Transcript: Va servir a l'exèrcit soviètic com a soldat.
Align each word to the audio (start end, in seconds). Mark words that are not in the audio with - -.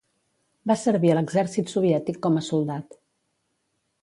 Va 0.71 0.77
servir 0.83 1.11
a 1.15 1.19
l'exèrcit 1.19 1.69
soviètic 1.75 2.21
com 2.27 2.41
a 2.43 2.47
soldat. 2.51 3.01